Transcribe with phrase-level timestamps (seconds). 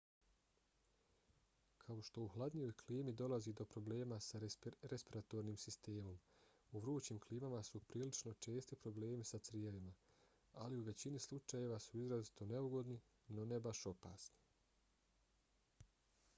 [1.81, 4.39] kao što u hladnijoj klimi dolazi do problema sa
[4.93, 6.17] respiratornim sistemom
[6.71, 9.93] u vrućim klimama su prilično česti problemi sa crijevima
[10.65, 14.43] ali u većini slučajeva su izrazito neugodni no ne baš opasni